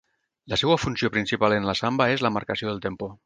[0.53, 3.17] La seua funció principal en la samba és la marcació del tempo.